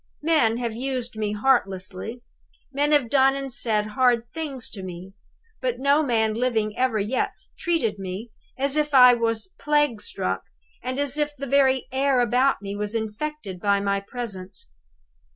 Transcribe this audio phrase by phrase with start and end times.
[0.23, 2.23] Men have used me heartlessly;
[2.71, 5.13] men have done and said hard things to me;
[5.61, 10.41] but no man living ever yet treated me as if I was plague struck,
[10.81, 14.71] and as if the very air about me was infected by my presence!